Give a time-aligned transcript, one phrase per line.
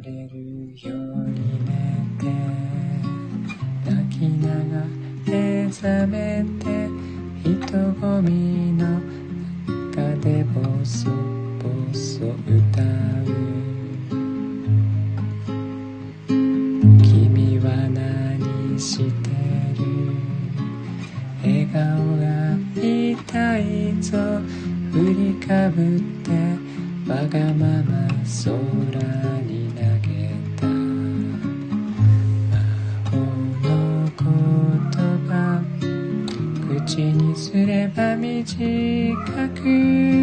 [0.00, 0.74] れる？
[0.74, 0.96] よう
[1.28, 1.70] に寝
[2.18, 2.24] て
[3.90, 4.86] 泣きながら
[5.26, 5.30] 目
[5.70, 6.64] 覚めて
[7.44, 8.82] 人混みの
[9.66, 11.10] 中でボソ
[11.58, 12.84] ボソ歌う
[17.02, 19.02] 君は何して
[19.78, 19.80] る？
[21.42, 21.76] 笑顔
[22.18, 22.22] が
[22.76, 24.18] 痛たいぞ
[24.92, 26.30] 振りかぶって
[27.10, 28.06] わがまま
[28.44, 29.31] 空
[38.42, 40.21] 이제 가끔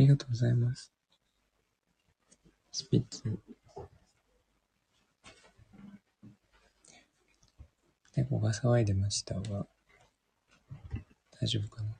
[0.00, 0.90] ありがとうございます。
[2.72, 3.38] スピッツ。
[8.16, 9.66] 猫が騒いでましたが、
[11.38, 11.99] 大丈夫かな？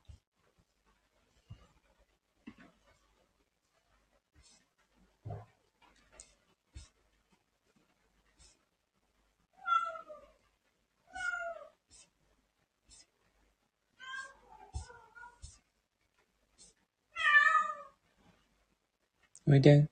[19.50, 19.88] おいで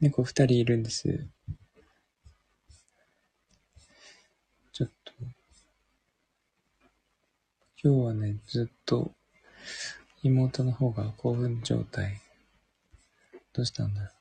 [0.00, 1.28] 猫二人いるんです。
[4.72, 5.12] ちょっと、
[7.82, 9.12] 今日はね、ずっと
[10.24, 12.20] 妹の方が興奮状態。
[13.52, 14.15] どうしたんだろう。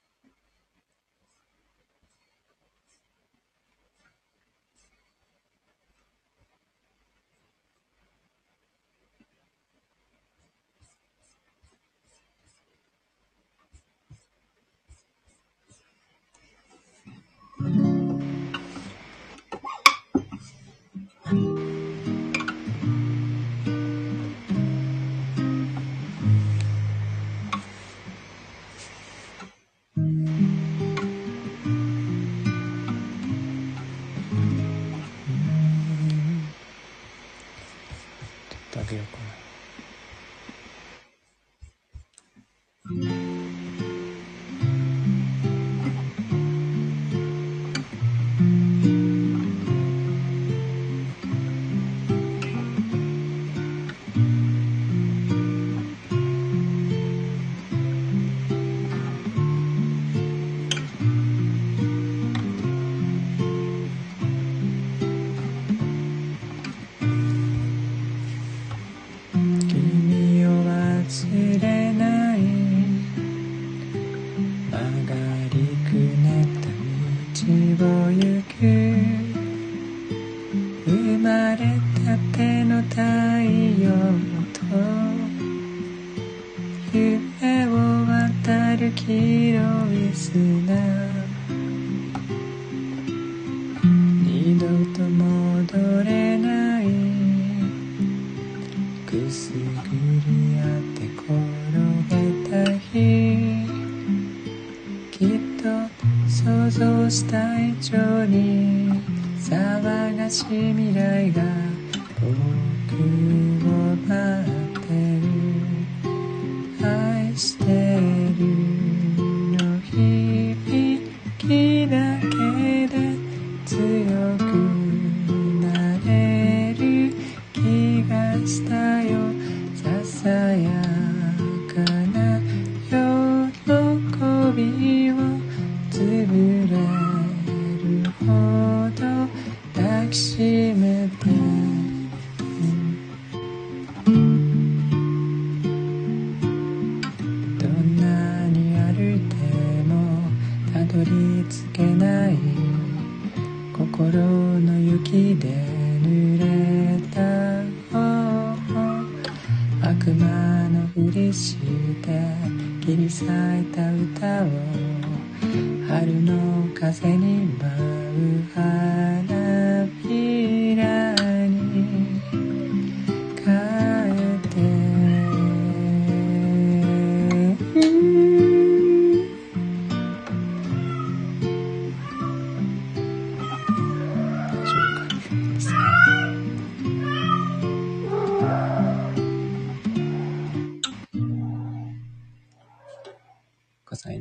[89.06, 90.95] 広い砂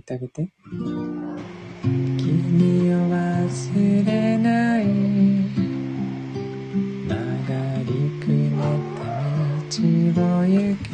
[0.05, 0.53] ってあげて。
[1.83, 4.85] 君を忘れない。
[7.09, 7.17] 曲
[7.49, 7.89] がり
[8.21, 9.03] くねった
[9.71, 10.93] 道を行く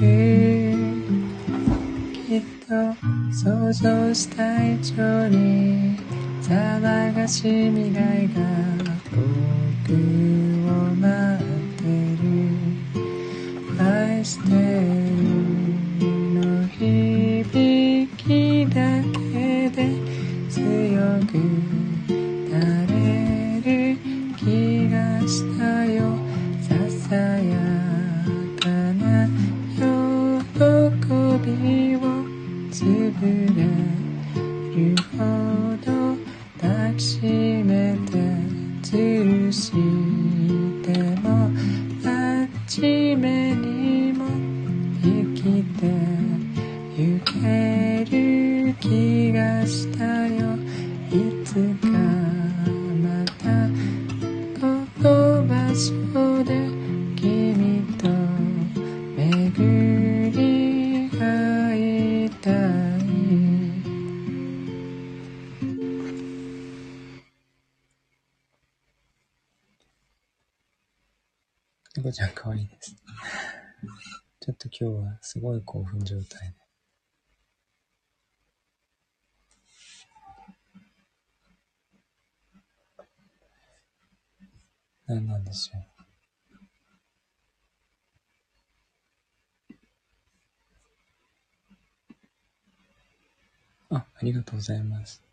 [2.14, 2.70] きっと
[3.32, 5.98] 想像した以上に
[6.40, 8.40] 騒がしい未来が
[9.86, 10.29] 僕
[85.10, 85.82] なんなんでしょう。
[93.96, 95.29] あ、ありがとうございます。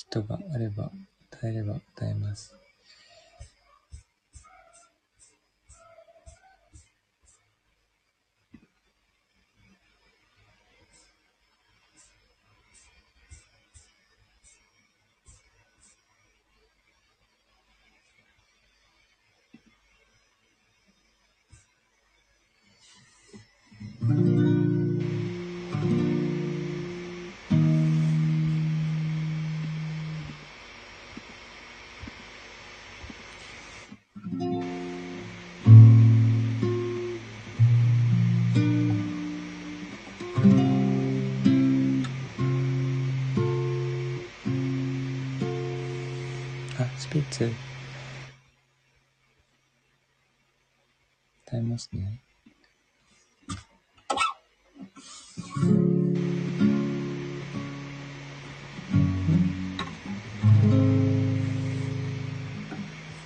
[0.00, 0.90] ヒがあれば
[1.30, 2.59] 歌えれば歌えます。
[47.40, 47.56] せん。
[51.46, 52.20] 歌いますね。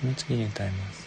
[0.01, 1.04] この次に歌います。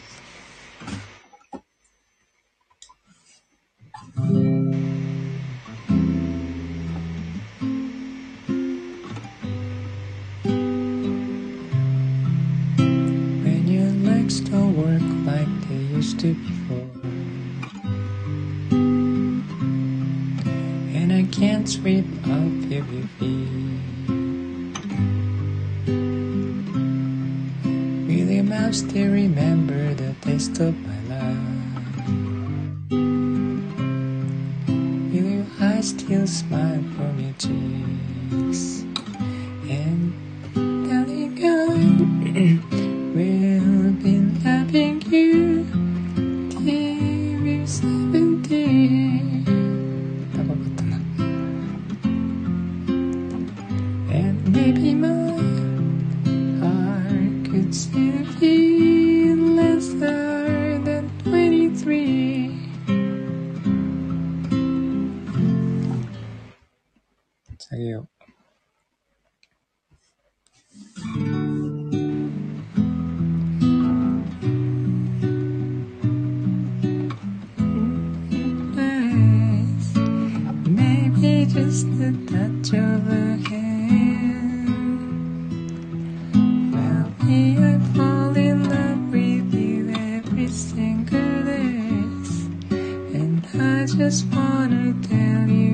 [93.98, 95.67] just wanna tell you.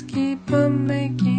[0.00, 1.31] keep on making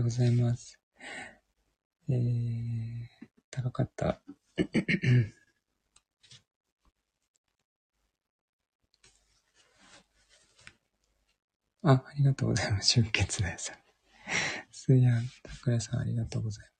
[0.00, 0.80] ようございます。
[2.08, 3.06] えー、
[3.50, 4.20] 高かった。
[11.82, 12.88] あ、ありがとうございます。
[13.00, 13.72] 出血です。
[14.70, 16.79] すいやん、たく井さんありがとうございます。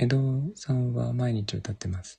[0.00, 0.16] 江戸
[0.54, 2.18] さんは毎日歌ってます。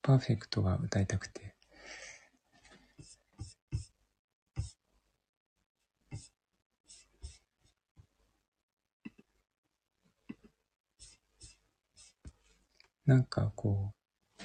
[0.00, 1.56] パーフェクトが歌いたくて。
[13.06, 13.92] なんかこ
[14.38, 14.42] う、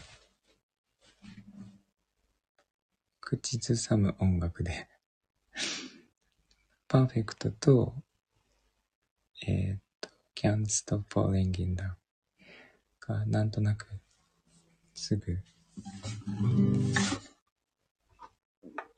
[3.19, 4.87] 口ずさむ音楽で
[6.87, 7.93] パーフェクトと、
[9.47, 11.93] えー、っと、Can't Stop Falling in Love
[12.99, 13.87] がなんとなく
[14.93, 15.37] すぐ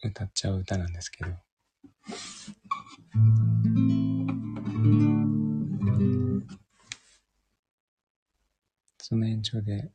[0.04, 1.32] 歌っちゃう歌なんですけど、
[8.98, 9.92] その延長で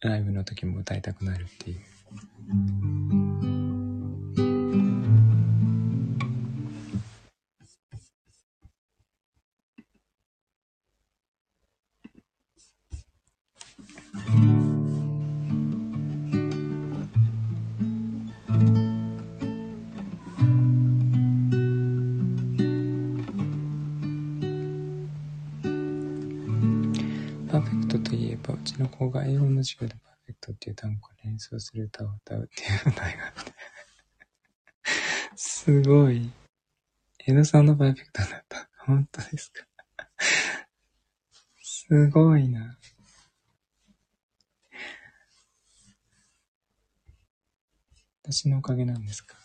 [0.00, 3.45] ライブの時も歌いたくなるっていう。
[28.96, 33.52] 子が英語の授業でパーフェクトっていう単語から連想する歌を歌うっていう歌があって。
[35.36, 36.30] すごい。
[37.26, 38.68] 江戸さんのパーフェクトだった。
[38.86, 39.66] 本当ですか？
[41.62, 42.78] すごいな。
[48.22, 49.36] 私のおかげなんですか？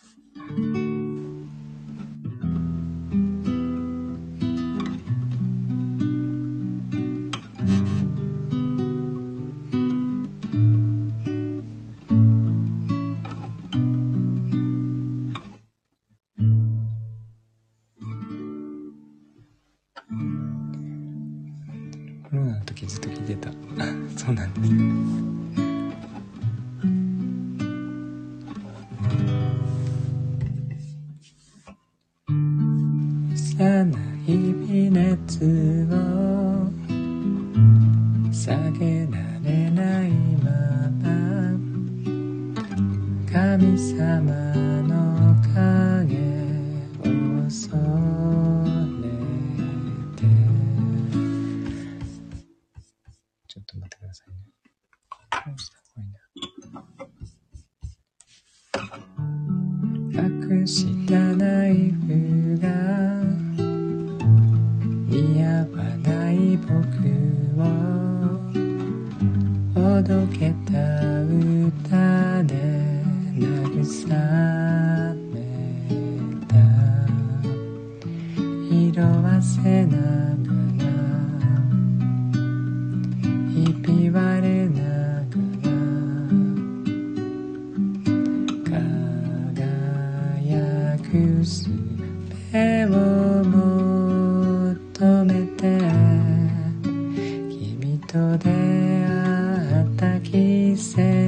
[100.82, 101.21] said.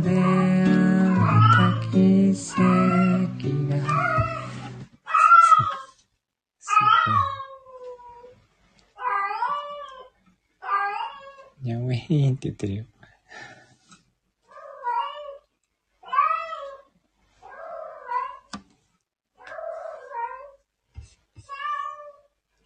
[0.00, 0.22] 出会っ
[1.56, 4.02] た奇跡が
[12.32, 12.84] って言ってるよ。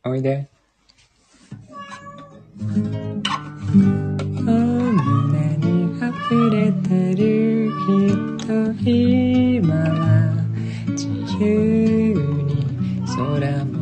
[0.05, 0.49] おいで。
[8.89, 10.47] 今は
[10.91, 11.09] 自
[11.41, 13.75] 由に空も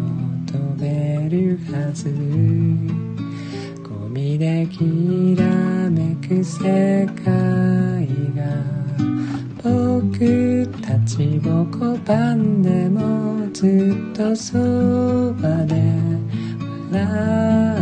[0.47, 2.09] 飛べるはず。
[3.87, 5.45] ゴミできら
[5.90, 8.49] めく世界が
[9.62, 14.55] 僕たちを拒んでもずっとそ
[15.35, 15.83] ばで
[16.90, 17.74] 笑っ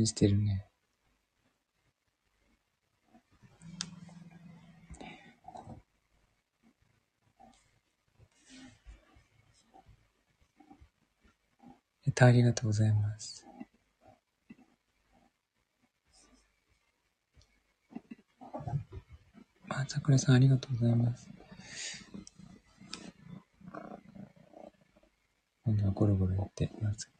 [0.00, 0.66] ごい興奮してるね。
[12.06, 13.46] えっと、ありがとうございます。
[19.68, 21.28] あ、桜さんありがとうございます。
[25.64, 27.19] 今度はゴロゴロやってます。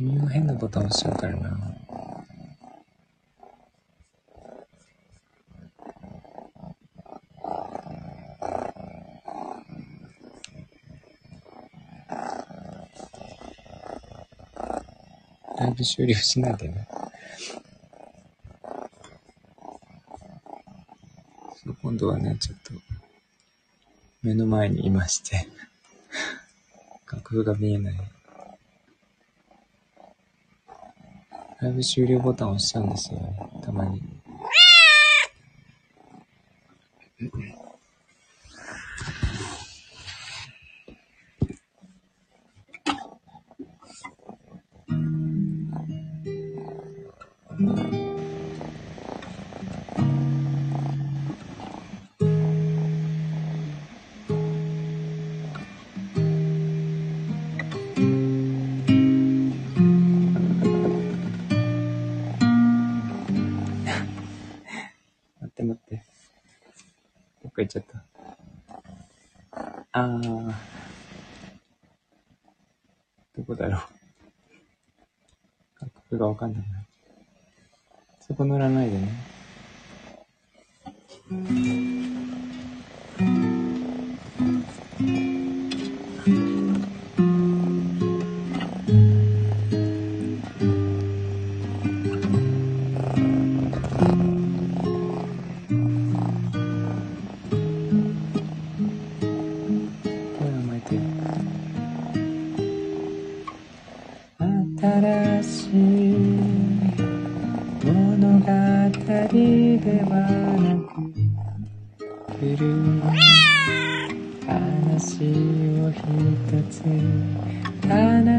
[0.00, 1.50] 君は変なボタン押しちゃうからな。
[15.58, 16.88] ライブ終了しないでね。
[21.62, 22.72] そう今度はね、ちょっと、
[24.22, 25.46] 目の前にいまして、
[27.12, 28.19] 楽譜が見えない。
[31.60, 33.20] ライブ終了ボタン押しちゃうんですよ、
[33.62, 34.19] たまに。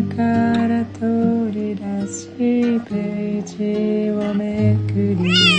[0.09, 0.21] か
[0.67, 2.27] ら取り出し
[2.87, 5.50] ページをめくり。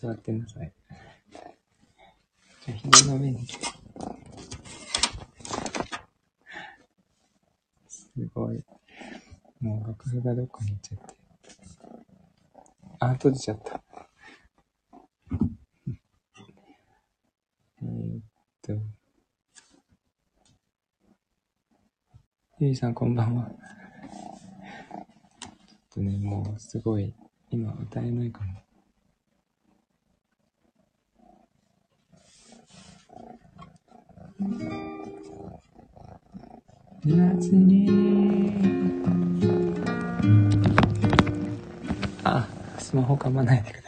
[0.00, 0.72] 座ってなさい。
[2.64, 3.48] じゃあ、膝の上に。
[7.88, 8.64] すごい。
[9.60, 11.14] もう楽譜がどっかに行っちゃって。
[13.00, 13.82] あ、閉じちゃった。
[17.82, 18.22] えーっ
[18.62, 18.72] と。
[22.60, 23.50] ゆいさんこんばんは。
[23.50, 23.54] ちょっ
[25.90, 27.12] とね、もうすごい、
[27.50, 28.67] 今歌えないかも。
[37.04, 37.88] 夏に
[42.22, 42.46] あ、
[42.78, 43.87] スマホかまないでくださ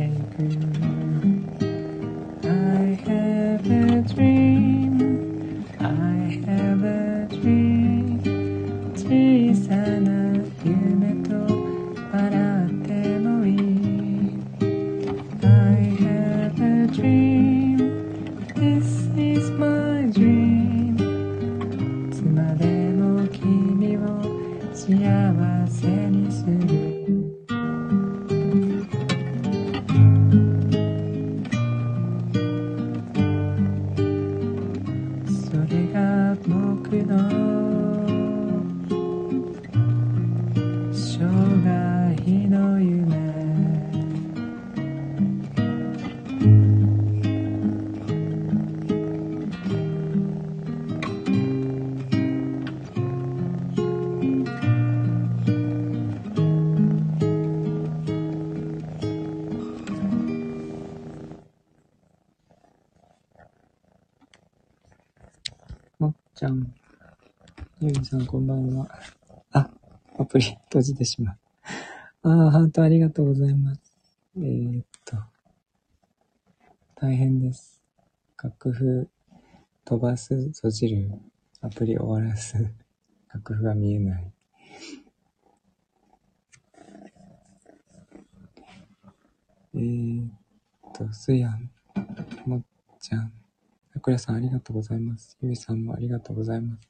[0.00, 1.29] し
[70.90, 71.38] じてしまう。
[72.22, 73.80] ああ、ハートありがとうございます。
[74.36, 75.16] えー、っと。
[76.96, 77.80] 大変です。
[78.42, 79.08] 楽譜
[79.84, 81.10] 飛ばす、閉じる、
[81.60, 82.72] アプリ終わらす、
[83.32, 84.32] 楽譜が見えない。
[89.74, 90.30] えー、っ
[90.92, 91.70] と、すやん、
[92.44, 92.62] もっ
[93.00, 93.32] ちゃん、
[93.92, 95.38] さくらさんありがとうございます。
[95.40, 96.88] ゆみさんもありがとうございます。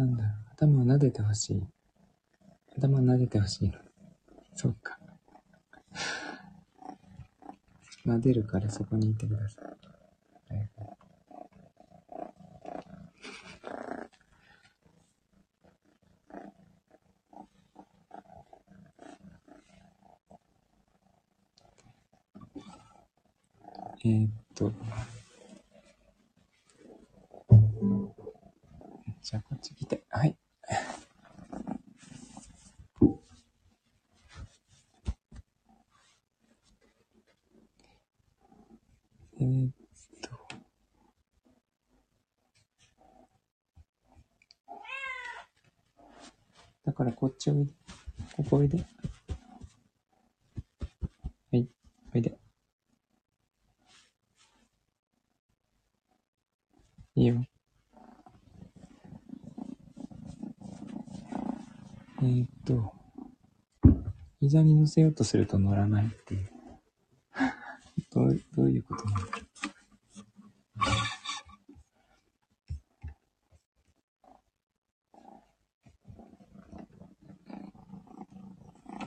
[0.00, 1.62] なんだろう、頭を撫でてほしい。
[2.74, 3.74] 頭を撫でてほしいの。
[4.54, 4.98] そっか。
[8.06, 10.54] 撫でるからそこにいてください。
[10.54, 10.70] はい
[24.02, 24.72] えー、っと。
[29.30, 30.02] じゃあこっち来て。
[30.08, 30.36] はい。
[39.38, 39.72] えー、っ
[40.20, 40.30] と。
[46.84, 47.72] だからこっちおいで。
[48.36, 48.84] ここおいで。
[51.52, 51.68] はい、
[52.12, 52.36] おいで。
[57.14, 57.44] いいよ。
[62.22, 62.92] えー、っと、
[64.40, 66.50] 膝に乗せようとすると乗らないっていう。
[68.12, 69.26] どうどういうことなの？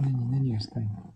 [0.02, 1.14] 何、何をしたいの？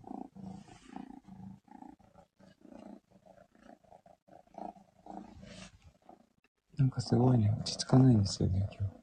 [6.76, 8.94] なんかすごいね、落ち着かないんですよね、今日。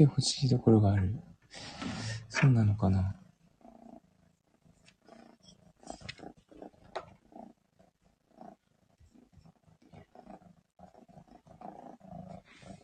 [0.00, 1.14] てほしいところがある。
[2.30, 3.14] そうなのかな？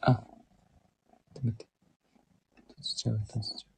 [0.03, 0.23] あ、
[1.43, 1.67] 待って。
[2.69, 3.69] 閉じちゃう、閉じちゃ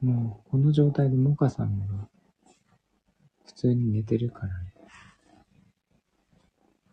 [0.00, 0.06] う。
[0.06, 1.86] もう、この状態でモカさんが、
[3.62, 4.74] 通に寝てるからね。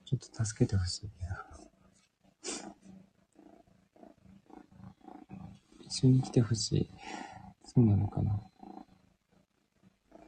[0.05, 1.45] ちょっと助けてほしいな。
[5.82, 6.89] 一緒に来てほしい。
[7.65, 8.39] そうなのかな。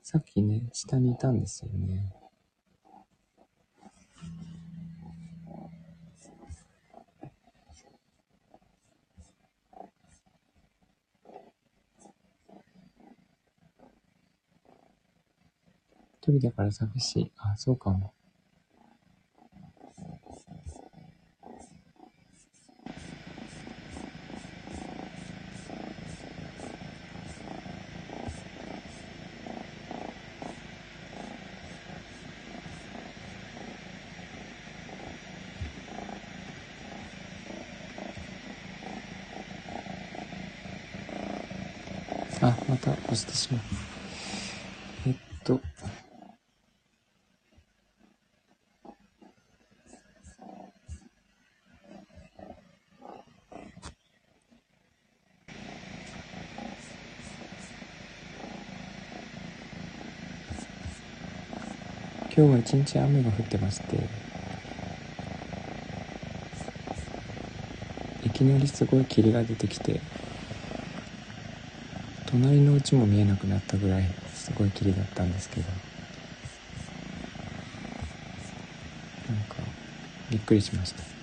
[0.02, 2.16] さっきね、下にいたんですよね。
[16.32, 17.32] 人だから寂しい。
[17.38, 18.14] あ、そうかも。
[42.44, 43.62] あ、また押してしまう。
[45.08, 45.62] えっと。
[62.34, 63.98] 今日は一日雨が降ってまして、
[68.26, 70.00] いきなりすごい霧が出てきて、
[72.28, 75.68] 隣の家も見えなくなったぐらいすごい霧だったんですけど、
[79.28, 79.58] なんか、
[80.30, 81.21] びっくりしました。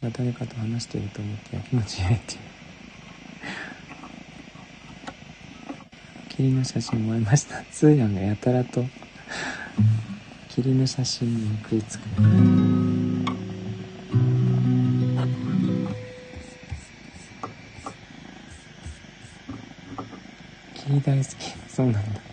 [0.00, 2.36] じゃあ誰かと話していると思ってやきもち焼いて
[6.40, 7.62] 霧の写真もらいました。
[7.70, 8.82] スーヤンがやたらと。
[10.48, 12.02] 霧の写真に食いつく。
[20.74, 21.36] 霧大好き。
[21.68, 22.29] そうなんだ。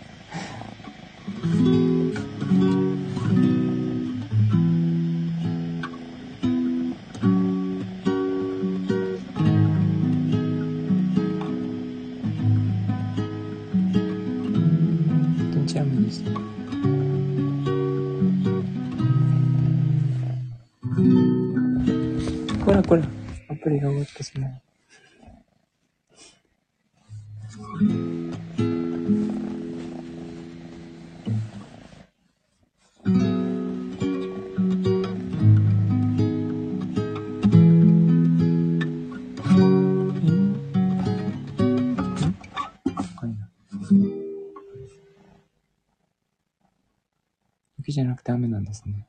[47.98, 49.08] じゃなくて雨なんですね。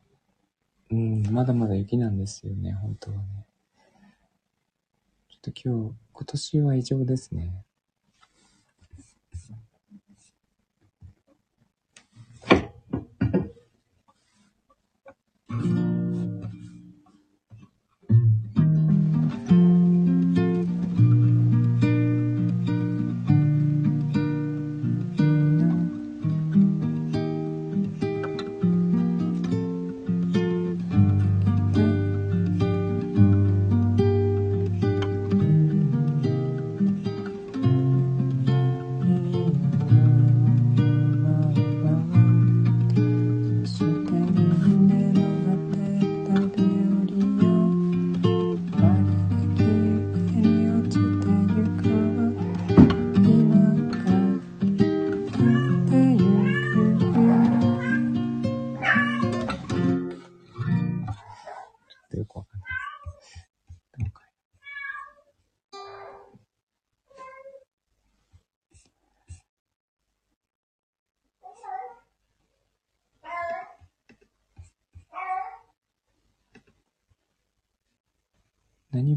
[0.90, 3.46] うん、まだまだ雪なんですよね、本当はね。
[5.30, 7.64] ちょっと今日、今年は異常ですね。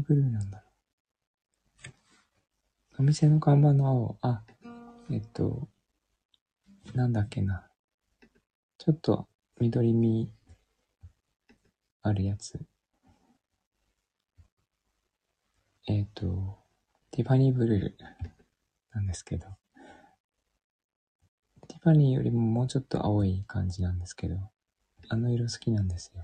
[0.03, 0.63] ブルーなんだろ
[2.97, 3.01] う。
[3.01, 4.43] お店の看板の青、あ、
[5.11, 5.67] えっと、
[6.93, 7.67] なんだっけな。
[8.77, 9.27] ちょっと
[9.59, 10.31] 緑み
[12.01, 12.59] あるやつ。
[15.87, 16.59] えっ、と、
[17.11, 18.03] ティファニーブルー
[18.93, 19.47] なんですけど、
[21.67, 24.37] ティファニーよりももうちょっと青い感じなんですけど、
[25.09, 26.21] あの色好きなんですよ。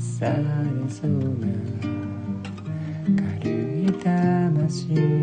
[0.00, 0.34] され
[0.88, 1.48] そうな
[3.34, 5.19] 軽い魂。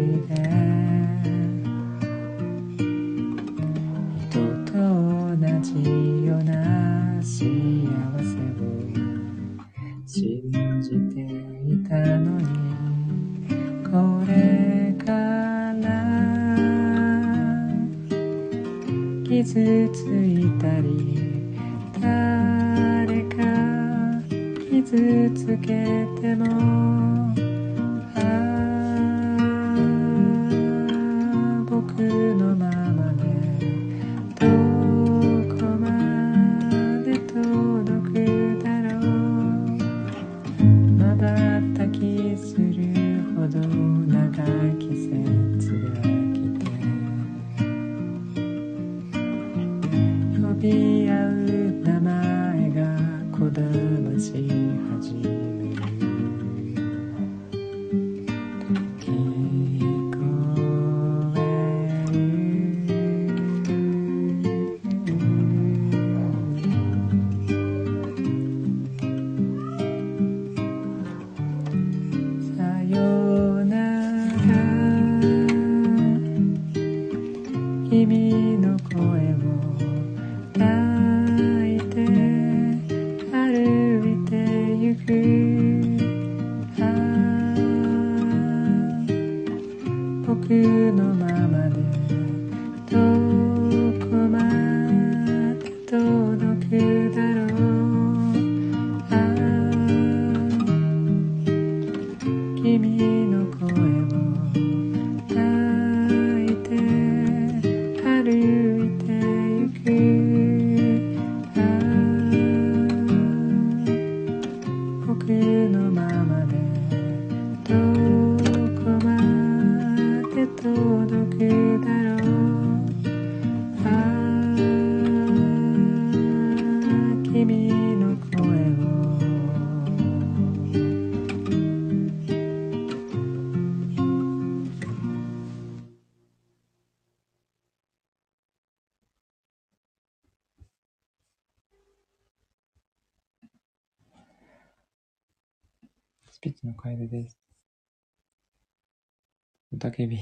[149.97, 150.19] おたけび。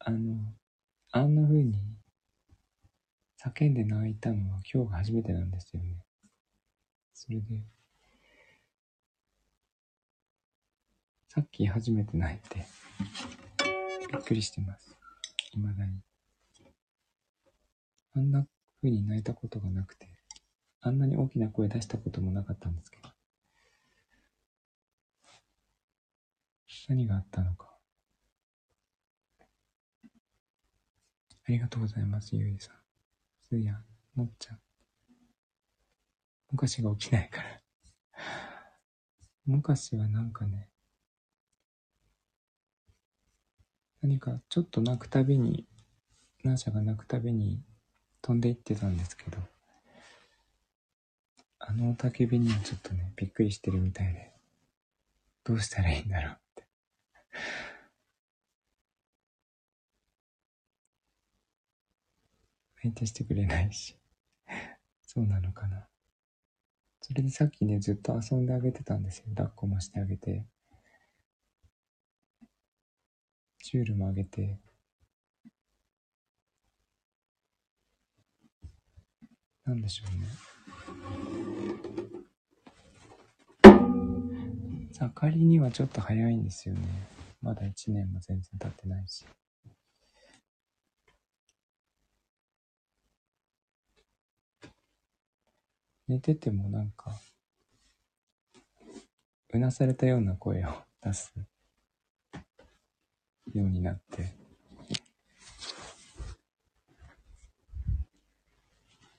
[0.00, 0.36] あの、
[1.12, 1.74] あんな風に
[3.40, 5.94] 叫んで泣いたのは今日が初めてなんですよね。
[7.14, 7.62] それで、
[11.28, 12.66] さっき初めて泣いて、
[14.10, 14.96] びっくりしてます。
[15.52, 16.00] 未だに。
[18.16, 18.44] あんな
[18.82, 20.08] 風に泣いたことがなくて、
[20.80, 23.08] あんなに大きな声出したこともなかったんですけど。
[26.88, 27.67] 何があったのか。
[31.48, 32.74] ありがとうございます、ゆいさん。
[33.40, 33.82] すーやん、
[34.14, 34.58] もっちゃん。
[36.50, 37.62] 昔が起きないから
[39.46, 40.68] 昔はなんかね、
[44.02, 45.66] 何かちょっと泣くたびに、
[46.44, 47.62] ナーシャが泣くたびに
[48.20, 49.38] 飛んでいってたんですけど、
[51.60, 54.32] あの雄たけびにはちょっとね、びっくりしてるみたいで、
[55.44, 56.66] どうしたらいいんだろうって。
[62.88, 63.96] 相手してくれないし、
[65.02, 65.88] そうなのかな。
[67.00, 69.26] それでさっきね、ずっと遊んであげてたんですよ。
[69.30, 70.46] 抱っこもしてあげて。
[73.62, 74.58] チュールもあげて。
[79.64, 80.26] なんでしょうね。
[85.28, 86.80] 盛りにはちょっと早いんですよね。
[87.42, 89.24] まだ1年も全然経ってないし。
[96.08, 97.12] 寝ててもなんか、
[99.52, 100.68] うなされたような声を
[101.02, 101.34] 出す
[103.52, 104.34] ようになって、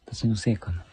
[0.07, 0.83] 私のせいかな。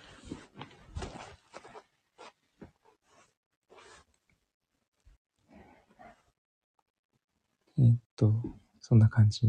[7.79, 8.43] えっと、
[8.81, 9.49] そんな感じ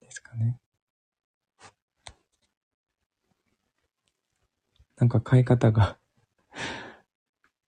[0.00, 0.60] ですかね。
[4.96, 5.98] なんか変え方が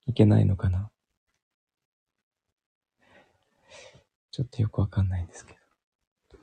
[0.07, 0.91] いけないのかな。
[4.31, 6.39] ちょっとよくわかんないんですけど。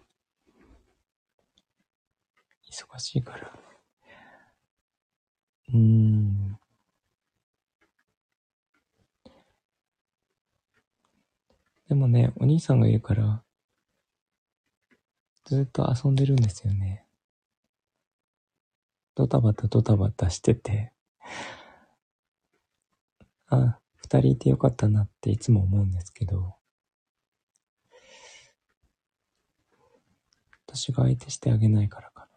[2.69, 3.51] 忙しいから。
[5.69, 6.59] うーん。
[11.87, 13.43] でもね、お兄さんがいるから、
[15.45, 17.05] ずっと遊んでるんですよね。
[19.15, 20.91] ドタバタドタバタしてて、
[23.47, 26.55] あ、二人いてよかったなっていつも思うんですけど、
[30.67, 32.27] 私が相手してあげないからかな。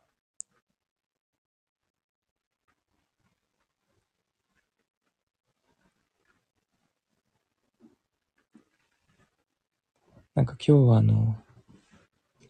[10.35, 11.37] なんか今日はあの、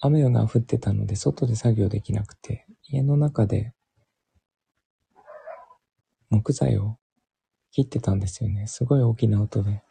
[0.01, 3.76] 雨が降ってたので外で作業できなくて、家の中で
[6.31, 6.99] 木材を
[7.71, 8.67] 切ってたんですよね。
[8.67, 9.83] すごい大きな音で。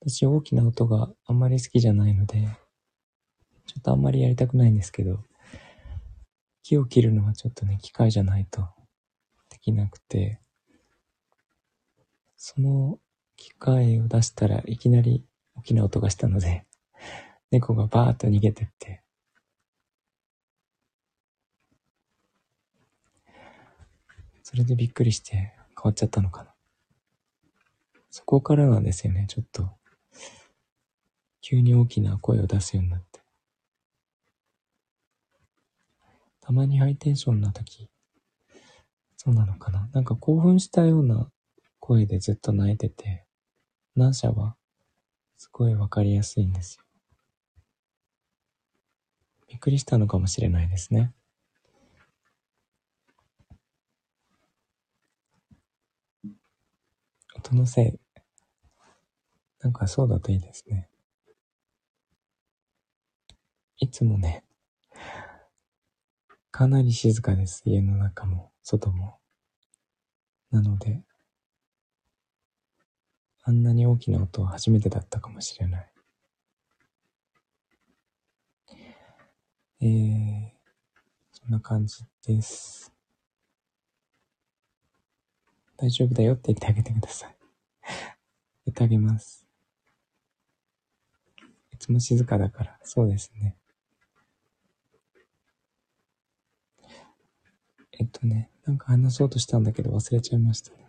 [0.00, 2.48] 私大きな音があんまり好きじゃないので、
[3.66, 5.20] ちょっとあんまりやりたくないんですけど、
[6.62, 8.68] 木を切るのはちょっとね、機械じゃないと
[9.48, 10.40] できなくて、
[12.36, 12.98] その
[13.36, 15.24] 機械を出したらいきなり
[15.54, 16.66] 大きな音がしたので、
[17.50, 19.01] 猫がバーッと逃げてって、
[24.52, 26.54] それでびっくりして変わっちゃったのかな。
[28.10, 29.70] そこからなんですよね、ちょっと。
[31.40, 33.22] 急に大きな声を出すようになって。
[36.42, 37.88] たまにハイテンションな時、
[39.16, 39.88] そうなのかな。
[39.94, 41.30] なんか興奮したような
[41.80, 43.24] 声でずっと泣いてて、
[43.96, 44.56] 何社は
[45.38, 46.84] すごいわかりやすいんですよ。
[49.48, 51.14] びっくりしたのかもしれないですね。
[57.44, 58.22] 音のせい。
[59.60, 60.88] なんかそうだといいですね。
[63.78, 64.44] いつもね、
[66.52, 67.62] かなり静かです。
[67.64, 69.18] 家の中も、外も。
[70.52, 71.02] なので、
[73.42, 75.92] あんなに大きな音は初めてだったかもしれない。
[79.80, 80.50] えー、
[81.32, 82.91] そんな感じです。
[85.82, 87.34] 大丈夫だよって言ってあげてください。
[88.66, 89.44] 言ってあげます。
[91.72, 93.56] いつも静かだから、そうですね。
[97.98, 100.86] えっとね、なんか話そうとしたんだけど忘れちゃいましたね。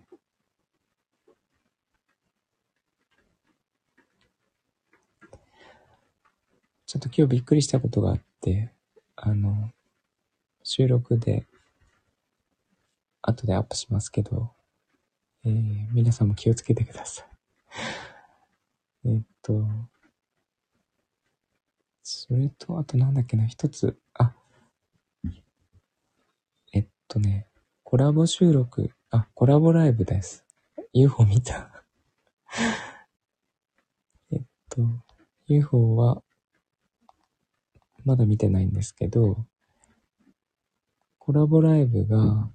[6.86, 8.70] ちょっと今日びっくりしたことがあって、
[9.16, 9.72] あの、
[10.62, 11.48] 収録で、
[13.24, 14.54] 後でアップしますけど、
[15.46, 17.26] えー、皆さんも気をつけてください。
[19.10, 19.68] えっと、
[22.02, 24.34] それと、あとなんだっけな、一つ、あ、
[26.72, 27.48] えっとね、
[27.84, 30.46] コラボ収録、あ、コラボライブです。
[30.94, 31.84] UFO 見た
[34.32, 34.82] えっと、
[35.48, 36.24] UFO は、
[38.06, 39.46] まだ見てないんですけど、
[41.20, 42.50] コラボライブが、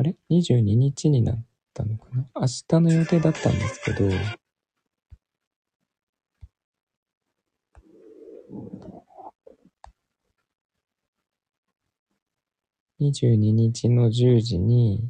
[0.00, 1.44] あれ ?22 日になっ
[1.74, 2.26] たのかな？
[2.34, 4.08] 明日の予定だったんですけど、
[12.98, 15.06] 22日の10時に、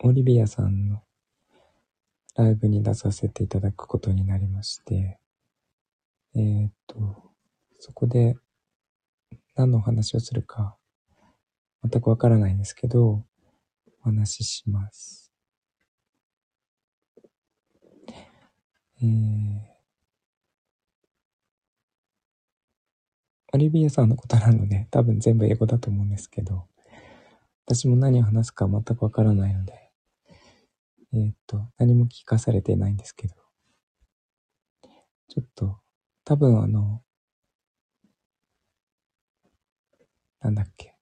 [0.00, 1.04] オリビアさんの
[2.34, 5.20] ライブに出させていただくことになりまして、
[6.36, 6.96] えー、っと、
[7.78, 8.34] そこで
[9.54, 10.76] 何の話をするか
[11.82, 13.24] 全くわからないんですけど、
[14.00, 15.32] お話しします。
[19.02, 19.60] えー、
[23.52, 26.66] オリビエさんのことなので、多分全部英語だと思うんですけど、
[27.66, 29.90] 私も何を話すか全くわからないので、
[31.12, 33.34] えー、っと、何も聞かされてないんですけど、
[35.28, 35.83] ちょっと、
[36.24, 37.02] 多分あの、
[40.40, 40.94] なんだっけ。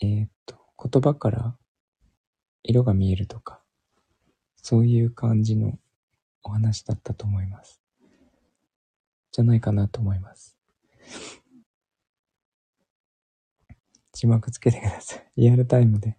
[0.00, 1.56] えー、っと、言葉から
[2.62, 3.60] 色が見えるとか、
[4.56, 5.76] そういう感じの
[6.44, 7.80] お話だったと思います。
[9.32, 10.56] じゃないかなと思います。
[14.12, 15.30] 字幕つけてください。
[15.36, 16.16] リアルタイムで。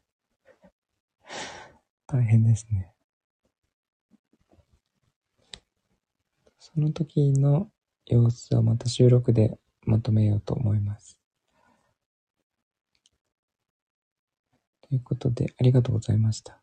[2.11, 2.91] 大変ですね。
[6.57, 7.69] その時の
[8.07, 11.19] 様子はまた収録でまとめようと思います。
[14.81, 16.59] ということで、ありがとうございました。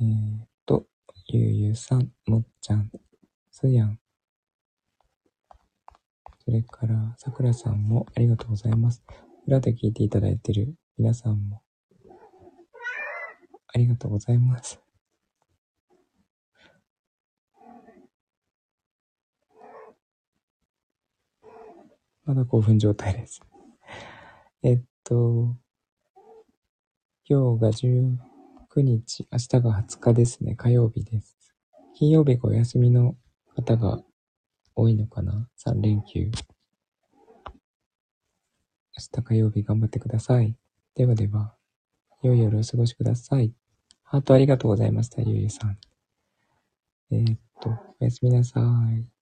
[0.00, 0.86] えー、っと、
[1.26, 2.90] ゆうゆうさん、もっちゃん、
[3.50, 4.00] すやん、
[6.42, 9.04] それから、さくらさんもありがとうございます。
[9.46, 11.62] 裏で聞いていただいている皆さんも、
[13.72, 14.80] ありがとうございます。
[22.24, 23.40] まだ興奮状態です。
[24.62, 25.56] えっと、
[27.24, 30.54] 今日が19日、明日が20日ですね。
[30.54, 31.36] 火曜日です。
[31.94, 33.16] 金曜日がお休みの
[33.54, 34.02] 方が
[34.74, 36.30] 多いのかな ?3 連休。
[36.30, 36.32] 明
[39.12, 40.56] 日火曜日頑張ってください。
[40.94, 41.56] ではでは、
[42.22, 43.52] 良い夜をお過ごしください。
[44.10, 45.78] ハートありがとうございました、ゆうゆうさん。
[47.12, 49.19] えー、っと、おやすみなさい。